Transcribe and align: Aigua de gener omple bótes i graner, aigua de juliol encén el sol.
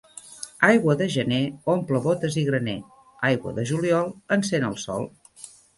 Aigua 0.67 0.95
de 1.01 1.07
gener 1.15 1.41
omple 1.75 2.01
bótes 2.07 2.39
i 2.45 2.49
graner, 2.49 2.77
aigua 3.33 3.57
de 3.61 3.69
juliol 3.75 4.13
encén 4.39 4.69
el 4.73 4.79
sol. 4.89 5.11